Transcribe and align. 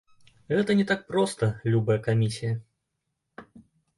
Гэта 0.53 0.75
не 0.79 0.85
так 0.91 1.01
проста, 1.11 1.49
любая 1.73 1.99
камісія. 2.09 2.53